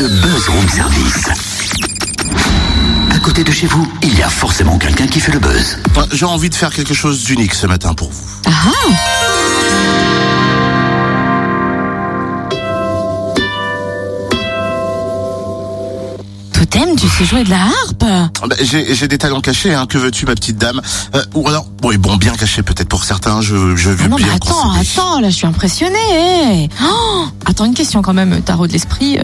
Le 0.00 0.08
Buzz 0.08 0.48
Room 0.48 0.68
Service. 0.68 1.28
À 3.10 3.18
côté 3.18 3.44
de 3.44 3.50
chez 3.52 3.66
vous, 3.66 3.86
il 4.02 4.16
y 4.18 4.22
a 4.22 4.28
forcément 4.30 4.78
quelqu'un 4.78 5.06
qui 5.06 5.20
fait 5.20 5.32
le 5.32 5.38
buzz. 5.38 5.78
J'ai 6.12 6.24
envie 6.24 6.48
de 6.48 6.54
faire 6.54 6.72
quelque 6.72 6.94
chose 6.94 7.22
d'unique 7.24 7.54
ce 7.54 7.66
matin 7.66 7.92
pour 7.94 8.10
vous. 8.10 8.50
Totem, 16.52 16.94
tu 16.96 17.08
sais 17.08 17.24
jouer 17.24 17.44
de 17.44 17.50
la 17.50 17.62
harpe 17.62 18.04
Ah 18.04 18.28
bah, 18.46 18.56
J'ai 18.60 18.94
j'ai 18.94 19.08
des 19.08 19.16
talents 19.18 19.40
cachés, 19.40 19.72
hein. 19.72 19.86
que 19.86 19.96
veux-tu 19.98 20.26
ma 20.26 20.34
petite 20.34 20.58
dame? 20.58 20.80
Euh, 21.14 21.22
Ou 21.34 21.48
alors, 21.48 21.66
oui 21.84 21.96
bon, 21.96 22.16
bien 22.16 22.34
cachés 22.34 22.62
peut-être 22.62 22.88
pour 22.88 23.04
certains, 23.04 23.40
je, 23.40 23.76
je 23.76 23.90
veux 23.90 24.04
Ah 24.04 24.08
Non 24.08 24.16
mais 24.18 24.24
bien 24.24 24.34
attends, 24.34 24.62
concéder. 24.70 24.88
attends, 24.96 25.20
là 25.20 25.30
je 25.30 25.34
suis 25.36 25.46
impressionnée. 25.46 25.96
eh. 26.12 26.68
Oh, 26.84 27.24
attends 27.46 27.64
une 27.64 27.74
question 27.74 28.02
quand 28.02 28.12
même, 28.14 28.42
tarot 28.42 28.66
de 28.66 28.72
l'esprit. 28.72 29.18
euh, 29.18 29.22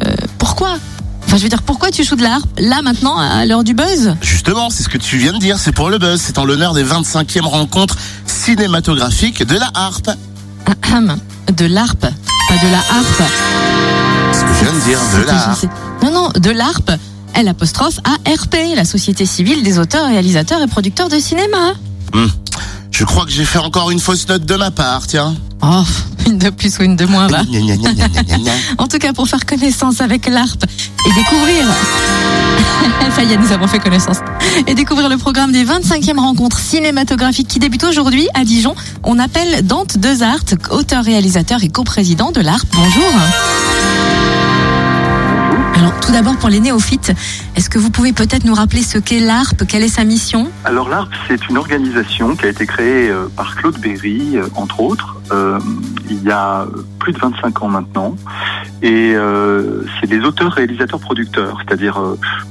pourquoi 0.57 0.79
Enfin 1.27 1.37
je 1.37 1.43
veux 1.43 1.49
dire, 1.51 1.63
pourquoi 1.63 1.91
tu 1.91 2.03
joues 2.03 2.17
de 2.17 2.23
la 2.23 2.37
harpe 2.37 2.49
là 2.59 2.81
maintenant 2.81 3.19
à 3.19 3.45
l'heure 3.45 3.63
du 3.63 3.75
buzz 3.75 4.15
Justement, 4.23 4.71
c'est 4.71 4.85
ce 4.85 4.89
que 4.89 4.97
tu 4.97 5.19
viens 5.19 5.35
de 5.35 5.39
dire, 5.39 5.59
c'est 5.59 5.73
pour 5.73 5.91
le 5.91 5.99
buzz, 5.99 6.19
c'est 6.19 6.39
en 6.39 6.47
l'honneur 6.47 6.73
des 6.73 6.83
25e 6.83 7.43
rencontres 7.43 7.97
cinématographiques 8.25 9.45
de 9.45 9.59
la 9.59 9.71
harpe. 9.75 10.11
Ahem, 10.65 11.19
De 11.55 11.67
l'harpe, 11.67 12.01
pas 12.01 12.57
de 12.67 12.71
la 12.71 12.79
harpe. 12.79 13.33
Ce 14.33 14.41
que 14.41 14.55
je 14.55 14.65
viens 14.65 14.73
de 14.73 14.85
dire, 14.85 14.99
de 15.19 15.27
la 15.27 15.51
harpe. 15.51 15.67
Non 16.03 16.11
non, 16.11 16.31
de 16.35 16.51
l'harpe. 16.51 16.93
L 17.35 17.49
apostrophe 17.49 18.01
ARP, 18.05 18.57
la 18.75 18.87
Société 18.87 19.27
civile 19.27 19.63
des 19.63 19.79
auteurs, 19.79 20.09
réalisateurs 20.09 20.63
et 20.63 20.67
producteurs 20.69 21.11
de 21.11 21.19
cinéma. 21.19 21.75
Hum. 22.15 22.31
Je 22.99 23.05
crois 23.05 23.27
que 23.27 23.31
j'ai 23.31 23.45
fait 23.45 23.59
encore 23.59 23.91
une 23.91 24.01
fausse 24.01 24.27
note 24.27 24.47
de 24.47 24.55
ma 24.55 24.71
part, 24.71 25.07
tiens. 25.07 25.35
Oh, 25.61 25.83
une 26.27 26.39
de 26.39 26.49
plus 26.49 26.79
ou 26.79 26.83
une 26.83 26.97
de 26.97 27.05
moins 27.05 27.27
gna. 27.27 27.43
En 28.79 28.87
tout 28.87 28.97
cas, 28.97 29.13
pour 29.13 29.29
faire 29.29 29.45
connaissance 29.45 30.01
avec 30.01 30.27
l'ARP 30.27 30.65
et 30.65 31.13
découvrir. 31.13 31.67
Ça 33.15 33.23
y 33.23 33.35
est, 33.35 33.37
nous 33.37 33.53
avons 33.53 33.67
fait 33.67 33.81
connaissance. 33.81 34.21
Et 34.67 34.75
découvrir 34.75 35.11
le 35.11 35.19
programme 35.19 35.53
des 35.53 35.63
25e 35.63 36.19
rencontres 36.19 36.59
cinématographiques 36.59 37.49
qui 37.49 37.59
débutent 37.59 37.85
aujourd'hui 37.85 38.29
à 38.33 38.45
Dijon. 38.45 38.75
On 39.03 39.19
appelle 39.19 39.67
Dante 39.67 39.99
Dezart, 39.99 40.41
auteur, 40.71 41.05
réalisateur 41.05 41.63
et 41.63 41.69
coprésident 41.69 42.31
de 42.31 42.41
l'ARP. 42.41 42.67
Bonjour. 42.73 43.13
Alors, 45.75 46.01
tout 46.01 46.13
d'abord, 46.13 46.37
pour 46.39 46.49
les 46.49 46.61
néophytes, 46.61 47.13
est-ce 47.57 47.71
que 47.71 47.79
vous 47.79 47.91
pouvez 47.91 48.13
peut-être 48.13 48.45
nous 48.45 48.53
rappeler 48.53 48.83
ce 48.83 48.99
qu'est 48.99 49.19
l'ARP? 49.19 49.67
Quelle 49.67 49.83
est 49.83 49.89
sa 49.89 50.05
mission? 50.05 50.51
Alors 50.65 50.91
l'ARP, 50.91 51.11
c'est 51.27 51.49
une 51.49 51.57
organisation 51.57 52.37
qui 52.37 52.45
a 52.45 52.49
été 52.51 52.67
créée 52.67 53.09
euh, 53.09 53.29
par 53.35 53.57
Claude 53.57 53.79
Berry, 53.79 54.37
euh, 54.37 54.47
entre 54.57 54.81
autres, 54.81 55.17
euh, 55.33 55.59
il 56.11 56.23
y 56.23 56.31
a 56.31 56.67
plus 56.99 57.15
de 57.15 57.19
25 57.19 57.63
ans 57.63 57.69
maintenant. 57.69 58.15
Et 58.83 59.15
c'est 59.99 60.07
des 60.07 60.21
auteurs, 60.21 60.53
réalisateurs, 60.53 61.01
producteurs, 61.01 61.59
c'est-à-dire 61.65 61.99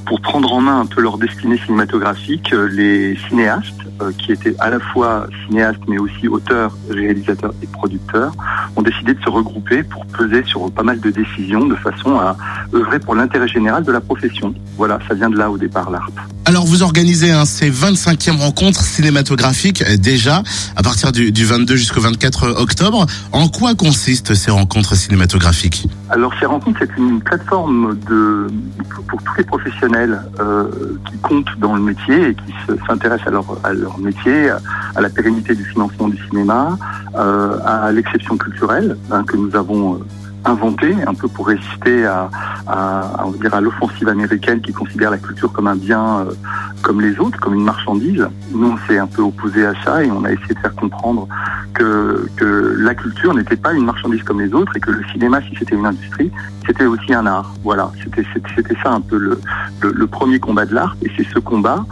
pour 0.04 0.20
prendre 0.20 0.52
en 0.52 0.60
main 0.60 0.80
un 0.80 0.86
peu 0.86 1.00
leur 1.00 1.18
destinée 1.18 1.56
cinématographique, 1.64 2.50
les 2.50 3.16
cinéastes, 3.28 3.80
qui 4.18 4.32
étaient 4.32 4.54
à 4.58 4.68
la 4.70 4.80
fois 4.80 5.28
cinéastes 5.46 5.80
mais 5.86 5.98
aussi 5.98 6.26
auteurs, 6.28 6.76
réalisateurs 6.90 7.54
et 7.62 7.66
producteurs, 7.66 8.32
ont 8.74 8.82
décidé 8.82 9.14
de 9.14 9.22
se 9.22 9.30
regrouper 9.30 9.84
pour 9.84 10.04
peser 10.06 10.42
sur 10.44 10.70
pas 10.72 10.82
mal 10.82 11.00
de 11.00 11.10
décisions 11.10 11.64
de 11.64 11.76
façon 11.76 12.18
à 12.18 12.36
œuvrer 12.74 12.98
pour 12.98 13.14
l'intérêt 13.14 13.48
général 13.48 13.84
de 13.84 13.92
la 13.92 14.00
profession. 14.00 14.52
Voilà, 14.76 14.95
ça 15.08 15.14
vient 15.14 15.30
de 15.30 15.36
là 15.36 15.50
au 15.50 15.58
départ 15.58 15.90
l'ARP. 15.90 16.12
Alors 16.44 16.64
vous 16.64 16.82
organisez 16.82 17.32
hein, 17.32 17.44
ces 17.44 17.70
25e 17.70 18.36
rencontres 18.38 18.80
cinématographiques 18.82 19.82
euh, 19.82 19.96
déjà 19.96 20.42
à 20.76 20.82
partir 20.82 21.10
du, 21.12 21.32
du 21.32 21.44
22 21.44 21.74
jusqu'au 21.76 22.00
24 22.00 22.60
octobre. 22.60 23.06
En 23.32 23.48
quoi 23.48 23.74
consistent 23.74 24.34
ces 24.34 24.50
rencontres 24.50 24.94
cinématographiques? 24.94 25.86
Alors 26.10 26.32
ces 26.38 26.46
rencontres, 26.46 26.78
c'est 26.80 26.96
une 26.96 27.20
plateforme 27.20 27.98
de, 28.08 28.46
pour 29.08 29.20
tous 29.22 29.34
les 29.38 29.44
professionnels 29.44 30.20
euh, 30.40 30.66
qui 31.10 31.18
comptent 31.18 31.58
dans 31.58 31.74
le 31.74 31.82
métier 31.82 32.28
et 32.30 32.34
qui 32.34 32.52
se- 32.66 32.78
s'intéressent 32.86 33.26
à 33.26 33.30
leur, 33.30 33.44
à 33.64 33.72
leur 33.72 33.98
métier, 33.98 34.50
à, 34.50 34.60
à 34.94 35.00
la 35.00 35.08
pérennité 35.10 35.54
du 35.56 35.64
financement 35.64 36.08
du 36.08 36.18
cinéma, 36.28 36.78
euh, 37.16 37.58
à 37.64 37.90
l'exception 37.90 38.36
culturelle 38.36 38.96
hein, 39.10 39.24
que 39.24 39.36
nous 39.36 39.54
avons 39.56 40.00
inventée 40.46 40.94
un 41.06 41.14
peu 41.14 41.28
pour 41.28 41.48
résister 41.48 42.06
à, 42.06 42.30
à, 42.66 43.26
dire 43.40 43.54
à 43.54 43.60
l'offensive 43.60 44.08
américaine 44.08 44.60
qui 44.60 44.72
considère 44.72 45.10
la 45.10 45.18
culture 45.18 45.52
comme 45.52 45.66
un 45.66 45.76
bien 45.76 46.20
euh, 46.20 46.32
comme 46.82 47.00
les 47.00 47.18
autres, 47.18 47.38
comme 47.40 47.54
une 47.54 47.64
marchandise. 47.64 48.26
Nous, 48.52 48.68
on 48.68 48.78
s'est 48.86 48.98
un 48.98 49.06
peu 49.06 49.22
opposé 49.22 49.66
à 49.66 49.74
ça 49.84 50.04
et 50.04 50.10
on 50.10 50.24
a 50.24 50.32
essayé 50.32 50.54
de 50.54 50.60
faire 50.60 50.74
comprendre 50.74 51.26
que, 51.74 52.28
que 52.36 52.76
la 52.78 52.94
culture 52.94 53.34
n'était 53.34 53.56
pas 53.56 53.72
une 53.72 53.84
marchandise 53.84 54.22
comme 54.22 54.40
les 54.40 54.52
autres 54.52 54.76
et 54.76 54.80
que 54.80 54.90
le 54.90 55.04
cinéma, 55.12 55.40
si 55.42 55.56
c'était 55.58 55.74
une 55.74 55.86
industrie, 55.86 56.30
c'était 56.66 56.86
aussi 56.86 57.12
un 57.12 57.26
art. 57.26 57.52
Voilà, 57.62 57.90
c'était 58.02 58.24
ça 58.82 58.92
un 58.92 59.00
peu 59.00 59.16
le, 59.16 59.40
le 59.82 60.06
premier 60.06 60.38
combat 60.38 60.64
de 60.64 60.74
l'art 60.74 60.96
et 61.02 61.10
c'est 61.16 61.26
ce 61.32 61.38
combat 61.38 61.84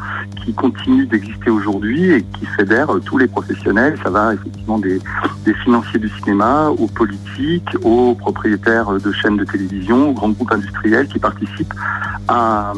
qui 0.44 0.52
continue 0.52 1.06
d'exister 1.06 1.50
aujourd'hui 1.50 2.10
et 2.10 2.22
qui 2.22 2.46
fédère 2.56 2.94
euh, 2.94 3.00
tous 3.00 3.18
les 3.18 3.26
professionnels. 3.26 3.96
Ça 4.02 4.10
va 4.10 4.34
effectivement 4.34 4.78
des, 4.78 5.00
des 5.44 5.54
financiers 5.54 5.98
du 5.98 6.08
cinéma 6.20 6.68
aux 6.68 6.86
politiques, 6.86 7.68
aux 7.82 8.14
propriétaires 8.14 8.92
de 8.92 9.12
chaînes 9.12 9.36
de 9.36 9.44
télévision, 9.44 10.10
aux 10.10 10.12
grands 10.12 10.30
groupes 10.30 10.52
industriels 10.52 11.08
qui 11.08 11.18
participent 11.18 11.74
à, 12.28 12.72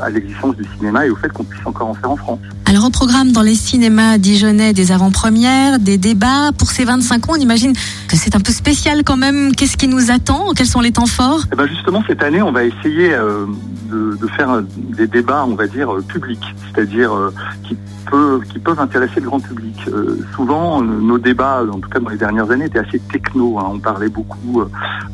à 0.00 0.10
l'existence 0.10 0.56
du 0.56 0.64
cinéma 0.76 1.06
et 1.06 1.10
au 1.10 1.16
fait 1.16 1.32
qu'on 1.32 1.44
puisse 1.44 1.66
encore 1.66 1.88
en 1.88 1.94
faire 1.94 2.10
en 2.10 2.16
France. 2.16 2.40
Alors, 2.68 2.84
au 2.86 2.90
programme 2.90 3.32
dans 3.32 3.42
les 3.42 3.54
cinémas 3.54 4.18
dijonnais 4.18 4.72
des 4.72 4.90
avant-premières, 4.90 5.78
des 5.78 5.98
débats. 5.98 6.50
Pour 6.58 6.70
ces 6.70 6.84
25 6.84 7.28
ans, 7.28 7.32
on 7.36 7.40
imagine 7.40 7.72
que 8.08 8.16
c'est 8.16 8.34
un 8.34 8.40
peu 8.40 8.52
spécial 8.52 9.04
quand 9.04 9.16
même. 9.16 9.54
Qu'est-ce 9.54 9.76
qui 9.76 9.88
nous 9.88 10.10
attend? 10.10 10.52
Quels 10.54 10.66
sont 10.66 10.80
les 10.80 10.92
temps 10.92 11.06
forts? 11.06 11.42
Eh 11.52 11.56
ben 11.56 11.66
justement, 11.68 12.02
cette 12.08 12.22
année, 12.22 12.42
on 12.42 12.52
va 12.52 12.64
essayer 12.64 13.14
euh, 13.14 13.46
de, 13.90 14.26
faire 14.36 14.62
des 14.76 15.06
débats, 15.06 15.44
on 15.46 15.54
va 15.54 15.66
dire, 15.66 15.90
publics, 16.08 16.44
c'est-à-dire 16.72 17.12
euh, 17.14 17.32
qui, 17.64 17.76
peut, 18.10 18.40
qui 18.52 18.58
peuvent 18.58 18.80
intéresser 18.80 19.20
le 19.20 19.26
grand 19.26 19.40
public. 19.40 19.76
Euh, 19.88 20.18
souvent, 20.34 20.82
euh, 20.82 20.84
nos 20.84 21.18
débats, 21.18 21.62
en 21.70 21.78
tout 21.80 21.88
cas 21.88 22.00
dans 22.00 22.10
les 22.10 22.16
dernières 22.16 22.50
années, 22.50 22.66
étaient 22.66 22.78
assez 22.80 22.98
techno. 22.98 23.58
hein. 23.58 23.66
On 23.74 23.78
parlait 23.78 24.08
beaucoup 24.08 24.62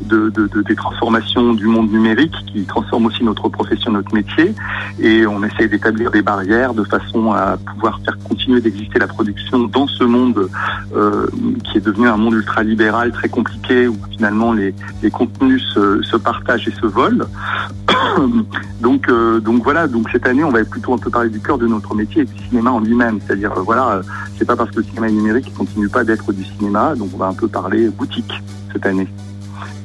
de, 0.01 0.29
de- 0.29 0.47
de- 0.47 0.61
des 0.61 0.75
transformations 0.75 1.53
du 1.53 1.67
monde 1.67 1.91
numérique 1.91 2.35
qui 2.51 2.63
transforment 2.65 3.05
aussi 3.07 3.23
notre 3.23 3.49
profession, 3.49 3.91
notre 3.91 4.13
métier. 4.13 4.53
Et 4.99 5.25
on 5.27 5.43
essaye 5.43 5.69
d'établir 5.69 6.11
des 6.11 6.21
barrières 6.21 6.73
de 6.73 6.83
façon 6.83 7.31
à 7.33 7.57
pouvoir 7.57 7.99
faire 8.03 8.17
continuer 8.27 8.61
d'exister 8.61 8.99
la 8.99 9.07
production 9.07 9.59
dans 9.59 9.87
ce 9.87 10.03
monde 10.03 10.49
qui 11.63 11.77
est 11.77 11.81
devenu 11.81 12.07
un 12.07 12.17
monde 12.17 12.33
ultralibéral 12.35 13.11
très 13.11 13.29
compliqué 13.29 13.87
où 13.87 13.97
finalement 14.11 14.53
les, 14.53 14.73
les 15.01 15.09
contenus 15.09 15.63
se 15.73 16.17
partagent 16.17 16.67
et 16.67 16.71
se 16.71 16.85
volent. 16.85 17.25
Donc, 18.81 19.09
euh, 19.09 19.39
donc 19.39 19.63
voilà, 19.63 19.87
donc 19.87 20.09
cette 20.11 20.25
année, 20.25 20.43
on 20.43 20.51
va 20.51 20.63
plutôt 20.63 20.93
un 20.93 20.97
peu 20.97 21.09
parler 21.09 21.29
du 21.29 21.39
cœur 21.39 21.57
de 21.57 21.67
notre 21.67 21.95
métier 21.95 22.23
et 22.23 22.25
du 22.25 22.37
cinéma 22.47 22.71
en 22.71 22.79
lui-même. 22.79 23.19
C'est-à-dire, 23.25 23.51
euh, 23.57 23.61
voilà, 23.61 23.91
euh, 23.91 24.03
c'est 24.37 24.45
pas 24.45 24.55
parce 24.55 24.71
que 24.71 24.77
le 24.77 24.83
cinéma 24.83 25.09
numérique 25.09 25.45
qu'il 25.45 25.53
continue 25.53 25.89
pas 25.89 26.03
d'être 26.03 26.31
du 26.33 26.43
cinéma, 26.43 26.95
donc 26.95 27.09
on 27.13 27.17
va 27.17 27.27
un 27.27 27.33
peu 27.33 27.47
parler 27.47 27.89
boutique 27.89 28.33
cette 28.71 28.85
année. 28.85 29.07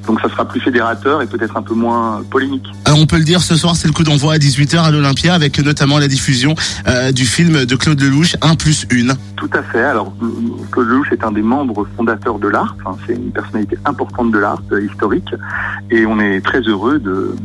Donc 0.09 0.21
ça 0.21 0.29
sera 0.29 0.45
plus 0.45 0.61
fédérateur 0.61 1.23
et 1.23 1.27
peut-être 1.27 1.57
un 1.57 1.63
peu 1.63 1.75
moins 1.75 2.23
polémique. 2.31 2.67
Alors 2.87 2.99
on 2.99 3.07
peut 3.07 3.19
le 3.19 3.25
dire, 3.25 3.43
ce 3.43 3.55
soir 3.55 3.77
c'est 3.77 3.87
le 3.87 3.93
coup 3.93 4.03
d'envoi 4.03 4.35
à 4.35 4.39
18h 4.39 4.79
à 4.79 4.91
l'Olympia 4.91 5.35
avec 5.35 5.59
notamment 5.61 5.99
la 5.99 6.09
diffusion 6.09 6.55
euh, 6.89 7.13
du 7.13 7.27
film 7.27 7.65
de 7.67 7.77
Claude 7.77 8.01
Lelouch, 8.01 8.37
1 8.41 8.55
plus 8.57 8.87
1. 8.91 9.15
Tout 9.37 9.51
à 9.53 9.63
fait. 9.63 9.83
Alors, 9.83 10.13
Claude 10.73 10.89
Lelouch 10.89 11.13
est 11.13 11.23
un 11.23 11.31
des 11.31 11.43
membres 11.43 11.87
fondateurs 11.97 12.39
de 12.39 12.49
l'ARP. 12.49 12.77
Enfin, 12.85 12.99
c'est 13.07 13.15
une 13.15 13.31
personnalité 13.31 13.77
importante 13.85 14.33
de 14.33 14.39
l'ARP 14.39 14.73
euh, 14.73 14.85
historique. 14.85 15.29
Et 15.91 16.07
on 16.07 16.19
est 16.19 16.41
très 16.41 16.61
heureux 16.61 16.99
de, 16.99 17.37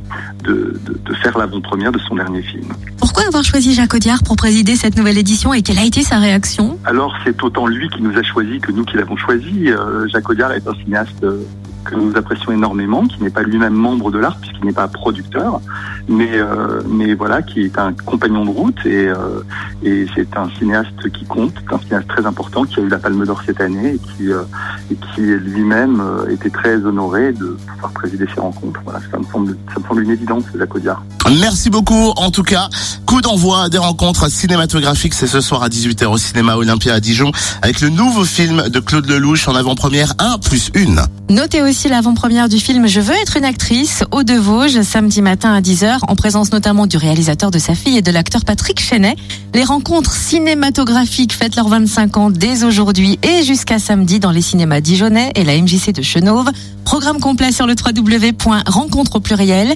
de, 0.44 0.80
de, 0.86 1.00
de 1.04 1.14
faire 1.16 1.38
l'avant-première 1.38 1.92
de 1.92 2.00
son 2.00 2.16
dernier 2.16 2.42
film. 2.42 2.74
Pourquoi 2.98 3.28
avoir 3.28 3.44
choisi 3.44 3.74
Jacques 3.74 3.94
Audiard 3.94 4.24
pour 4.24 4.36
présider 4.38 4.76
cette 4.76 4.98
nouvelle 4.98 5.18
édition 5.18 5.54
et 5.54 5.62
quelle 5.62 5.80
a 5.80 5.86
été 5.86 6.02
sa 6.02 6.18
réaction? 6.18 6.80
Alors, 6.86 7.14
c'est 7.24 7.44
autant 7.44 7.68
lui 7.68 7.90
qui 7.90 8.02
nous 8.02 8.18
a 8.18 8.24
choisi 8.24 8.60
que 8.60 8.72
nous 8.72 8.86
qui 8.86 8.98
l'avons 8.98 9.18
choisi. 9.18 9.70
Euh, 9.70 10.08
Jacques 10.08 10.30
Audiard 10.30 10.54
est 10.54 10.68
un 10.68 10.74
cinéaste 10.74 11.24
euh, 11.24 11.44
que 11.84 11.96
nous 11.96 12.16
apprécions 12.16 12.53
énormément, 12.54 13.06
qui 13.06 13.22
n'est 13.22 13.30
pas 13.30 13.44
lui-même 13.44 13.74
membre 13.74 14.12
de 14.12 14.20
l'ARP, 14.20 14.42
puisqu'il 14.42 14.66
n'est 14.66 14.74
pas 14.74 14.88
producteur, 14.88 15.62
mais, 16.08 16.32
euh, 16.34 16.82
mais 16.88 17.14
voilà, 17.14 17.42
qui 17.42 17.62
est 17.62 17.78
un 17.78 17.94
compagnon 17.94 18.46
de 18.46 18.50
route 18.50 18.86
et, 18.86 19.08
euh, 19.08 19.42
et 19.84 20.06
c'est 20.16 20.36
un 20.38 20.50
cinéaste 20.58 21.12
qui 21.12 21.26
compte, 21.26 21.54
un 21.72 21.80
cinéaste 21.80 22.08
très 22.08 22.26
important 22.26 22.64
qui 22.64 22.80
a 22.80 22.84
eu 22.84 22.90
la 22.90 22.98
Palme 22.98 23.26
d'Or 23.26 23.42
cette 23.46 23.62
année 23.62 23.96
et 23.96 24.00
qui, 24.00 24.32
euh, 24.32 24.44
et 24.92 24.96
qui 24.96 25.22
lui-même 25.22 26.02
euh, 26.02 26.30
était 26.30 26.50
très 26.50 26.76
honoré 26.76 27.34
de 27.34 27.58
pouvoir 27.74 27.92
présider 27.92 28.26
ces 28.34 28.40
rencontres. 28.40 28.80
Voilà, 28.84 29.00
ça 29.12 29.18
me 29.18 29.24
semble, 29.26 29.58
ça 29.74 29.80
me 29.80 29.88
semble 29.88 30.04
une 30.04 30.12
évidence, 30.12 30.44
Jacques 30.58 30.76
Audiard. 30.76 31.04
Merci 31.40 31.70
beaucoup. 31.70 32.12
En 32.16 32.32
tout 32.32 32.44
cas, 32.44 32.70
coup 33.06 33.22
d'envoi 33.22 33.70
des 33.70 33.78
rencontres 33.78 34.30
cinématographiques, 34.30 35.14
c'est 35.14 35.28
ce 35.28 35.42
soir 35.42 35.64
à 35.64 35.70
18h 35.70 36.06
au 36.08 36.18
cinéma 36.18 36.56
Olympia 36.56 36.94
à 36.94 37.00
Dijon 37.00 37.32
avec 37.62 37.82
le 37.82 37.90
nouveau 37.90 38.26
film 38.26 38.70
de 38.70 38.80
Claude 38.80 39.08
Lelouch 39.08 39.48
en 39.48 39.56
avant-première 39.56 40.14
1 40.20 40.38
plus 40.40 40.72
1. 40.76 41.34
Notez 41.34 41.62
aussi 41.62 41.88
l'avant-première 41.88 42.33
du 42.34 42.58
film 42.58 42.88
Je 42.88 43.00
veux 43.00 43.14
être 43.14 43.38
une 43.38 43.46
actrice 43.46 44.04
au 44.12 44.24
de 44.24 44.34
Vosges 44.34 44.82
samedi 44.82 45.22
matin 45.22 45.54
à 45.54 45.62
10h 45.62 46.00
en 46.08 46.16
présence 46.16 46.52
notamment 46.52 46.88
du 46.88 46.98
réalisateur 46.98 47.52
de 47.52 47.60
sa 47.60 47.76
fille 47.76 47.98
et 47.98 48.02
de 48.02 48.10
l'acteur 48.10 48.44
Patrick 48.44 48.82
Chenet. 48.82 49.16
Les 49.54 49.64
rencontres 49.64 50.14
cinématographiques 50.14 51.32
fêtent 51.32 51.56
leurs 51.56 51.70
25 51.70 52.18
ans 52.18 52.30
dès 52.32 52.64
aujourd'hui 52.64 53.20
et 53.22 53.44
jusqu'à 53.44 53.78
samedi 53.78 54.20
dans 54.20 54.32
les 54.32 54.42
cinémas 54.42 54.82
dijonnais 54.82 55.32
et 55.36 55.44
la 55.44 55.56
MJC 55.56 55.94
de 55.94 56.02
Chenauve. 56.02 56.50
Programme 56.86 57.20
complet 57.20 57.52
sur 57.52 57.68
le 57.68 57.76
www.rencontre 57.76 59.16
au 59.16 59.20
pluriel 59.20 59.76